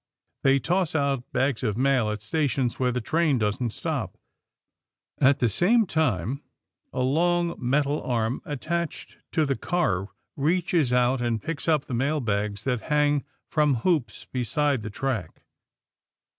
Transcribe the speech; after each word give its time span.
They 0.41 0.57
toss 0.57 0.95
out 0.95 1.31
bags 1.31 1.61
of 1.61 1.77
mail 1.77 2.09
at 2.09 2.23
stations 2.23 2.79
where 2.79 2.91
the 2.91 3.01
train 3.01 3.37
doesn't 3.37 3.69
stop. 3.69 4.17
At 5.19 5.37
the 5.37 5.47
same 5.47 5.85
time, 5.85 6.41
a 6.91 7.01
long 7.01 7.55
metal 7.59 8.01
arm 8.01 8.41
attached 8.43 9.17
to 9.33 9.45
the 9.45 9.55
car 9.55 10.07
reaches 10.35 10.91
out 10.91 11.21
and 11.21 11.39
picks 11.39 11.67
up 11.67 11.87
mailbags 11.87 12.63
that 12.63 12.81
hang 12.89 13.23
from 13.47 13.75
hoops 13.85 14.25
beside 14.25 14.81
the 14.81 14.89
track. 14.89 15.43